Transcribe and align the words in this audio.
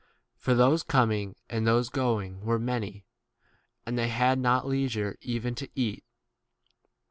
For 0.35 0.55
those 0.55 0.81
coming 0.81 1.35
and 1.47 1.67
those 1.67 1.89
going 1.89 2.41
were 2.43 2.57
many, 2.57 3.05
and 3.85 3.99
they 3.99 4.07
had 4.09 4.39
not 4.39 4.65
lei 4.67 4.85
32 4.87 4.89
sure 4.89 5.15
even 5.21 5.53
to 5.53 5.69
eat. 5.75 6.03